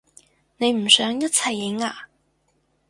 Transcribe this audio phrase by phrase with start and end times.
[0.57, 2.07] 你唔想一齊影啊？